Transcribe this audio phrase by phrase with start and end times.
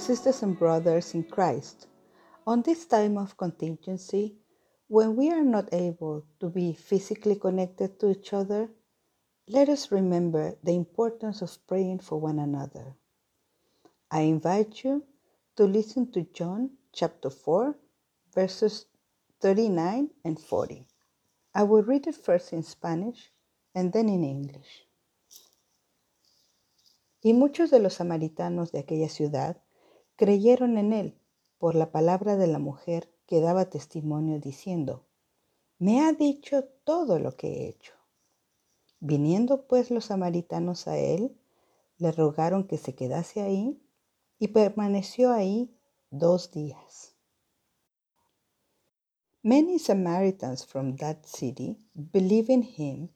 [0.00, 1.86] sisters and brothers in Christ,
[2.44, 4.34] on this time of contingency,
[4.88, 8.68] when we are not able to be physically connected to each other,
[9.46, 12.96] let us remember the importance of praying for one another.
[14.10, 15.04] I invite you
[15.56, 17.76] to listen to John chapter 4,
[18.34, 18.86] verses
[19.40, 20.86] 39 and 40.
[21.54, 23.30] I will read it first in Spanish
[23.74, 24.86] and then in English.
[27.22, 29.62] Y muchos de los samaritanos de aquella ciudad
[30.16, 31.18] creyeron en él
[31.58, 35.04] por la palabra de la mujer que daba testimonio diciendo,
[35.78, 37.92] me ha dicho todo lo que he hecho.
[39.00, 41.36] Viniendo pues los samaritanos a él,
[41.98, 43.80] le rogaron que se quedase ahí
[44.38, 45.74] y permaneció ahí
[46.10, 47.14] dos días.
[49.42, 53.08] Many Samaritans from that city believed in him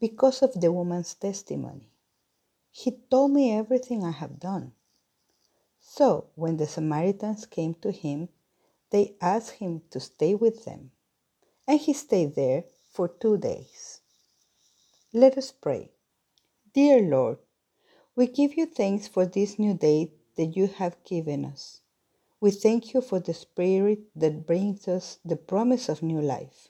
[0.00, 1.92] because of the woman's testimony.
[2.70, 4.72] He told me everything I have done.
[5.80, 8.28] So when the Samaritans came to him,
[8.90, 10.92] they asked him to stay with them,
[11.66, 14.00] and he stayed there for two days.
[15.12, 15.90] Let us pray.
[16.72, 17.38] Dear Lord,
[18.14, 21.80] we give you thanks for this new day that you have given us.
[22.40, 26.68] We thank you for the Spirit that brings us the promise of new life.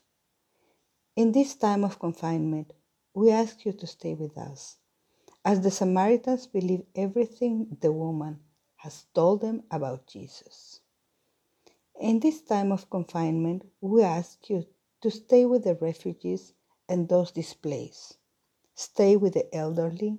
[1.16, 2.72] In this time of confinement,
[3.14, 4.76] we ask you to stay with us.
[5.44, 8.40] As the Samaritans believe everything the woman
[8.76, 10.80] has told them about Jesus.
[12.00, 14.66] In this time of confinement, we ask you
[15.02, 16.54] to stay with the refugees
[16.88, 18.18] and those displaced
[18.74, 20.18] Stay with the elderly.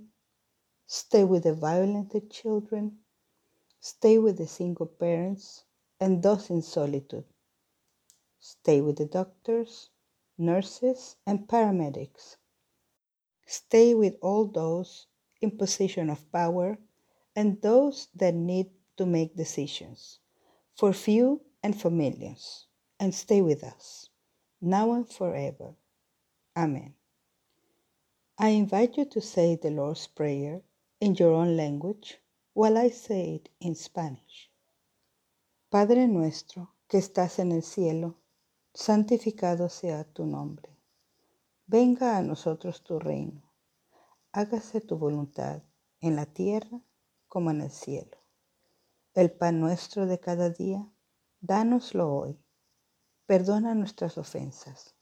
[0.85, 2.99] Stay with the violent children.
[3.79, 5.63] Stay with the single parents
[5.99, 7.25] and those in solitude.
[8.39, 9.89] Stay with the doctors,
[10.37, 12.37] nurses, and paramedics.
[13.47, 15.07] Stay with all those
[15.41, 16.77] in position of power
[17.35, 20.19] and those that need to make decisions,
[20.75, 22.67] for few and for millions,
[22.99, 24.09] and stay with us,
[24.61, 25.75] now and forever.
[26.55, 26.93] Amen.
[28.37, 30.61] I invite you to say the Lord's Prayer
[30.99, 32.17] in your own language
[32.53, 34.49] while I say it in Spanish.
[35.69, 38.17] Padre nuestro que estás en el cielo,
[38.73, 40.69] santificado sea tu nombre.
[41.67, 43.50] Venga a nosotros tu reino.
[44.33, 45.61] Hágase tu voluntad
[45.99, 46.79] en la tierra
[47.27, 48.17] como en el cielo.
[49.13, 50.89] El pan nuestro de cada día,
[51.41, 52.41] dánoslo hoy.
[53.25, 54.95] Perdona nuestras ofensas,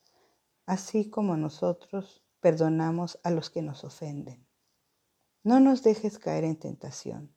[0.66, 4.48] así como nosotros perdonamos a los que nos ofenden.
[5.44, 7.36] No nos dejes caer en tentación,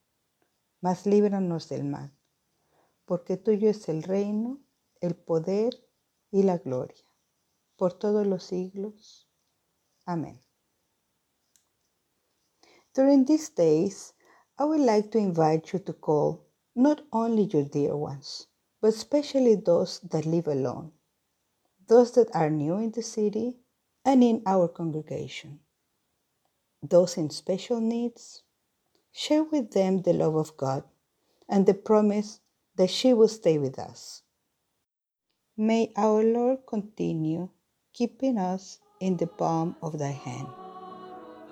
[0.81, 2.17] mas líbranos del mal,
[3.05, 4.63] porque tuyo es el reino,
[5.03, 5.87] el poder
[6.31, 7.05] y la gloria,
[7.77, 9.31] por todos los siglos.
[10.07, 10.41] Amén.
[12.95, 14.13] During these days,
[14.59, 16.45] I would like to invite you to call
[16.75, 18.47] not only your dear ones,
[18.81, 20.93] but especially those that live alone,
[21.89, 23.57] those that are new in the city
[24.05, 25.61] and in our congregation.
[26.83, 28.43] Those in special needs,
[29.13, 30.85] share with them the love of God
[31.49, 32.41] and the promise
[32.77, 34.23] that she will stay with us.
[35.57, 37.49] May our Lord continue
[37.93, 40.49] keeping us in the palm of thy hand.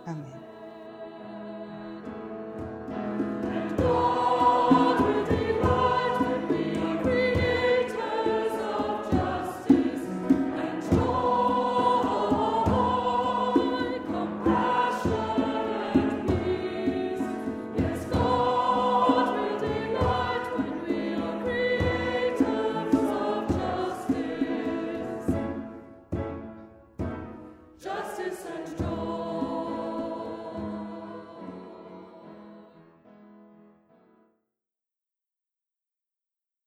[0.07, 0.50] Amen.